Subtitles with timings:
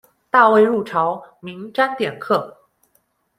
[0.31, 2.57] 大魏入朝，名沾典客。